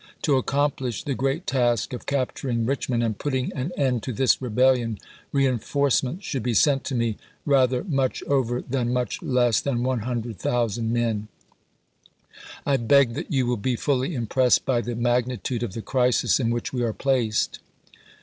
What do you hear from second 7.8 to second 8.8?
much over w. R.